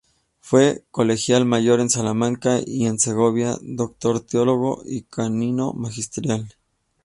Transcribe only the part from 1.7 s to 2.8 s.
en Salamanca,